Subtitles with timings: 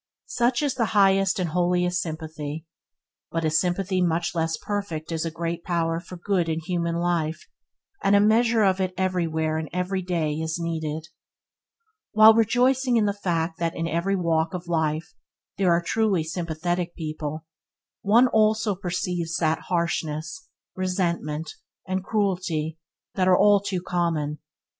[0.25, 2.65] Such is the highest and holiest sympathy,
[3.29, 7.47] but a sympathy much less perfect is a great power for good in human life
[8.01, 11.09] and a measure of it is everywhere and every day needed.
[12.13, 15.13] While rejoicing in the fact that in every walk in life
[15.59, 17.45] there are truly sympathetic people,
[18.01, 21.53] one also perceives that harshness, resentment,
[21.87, 22.79] and cruelty
[23.15, 24.39] are all too common.